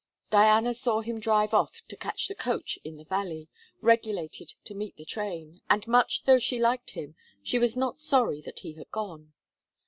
[0.31, 3.49] Diana saw him drive off to catch the coach in the valley,
[3.81, 8.41] regulated to meet the train, and much though she liked him, she was not sorry
[8.41, 9.33] that he had gone.